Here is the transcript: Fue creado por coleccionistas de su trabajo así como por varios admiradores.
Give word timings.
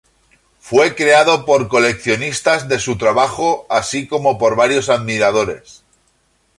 Fue 0.59 0.95
creado 0.95 1.45
por 1.45 1.67
coleccionistas 1.67 2.67
de 2.67 2.79
su 2.79 2.97
trabajo 2.97 3.67
así 3.69 4.07
como 4.07 4.39
por 4.39 4.55
varios 4.55 4.89
admiradores. 4.89 5.83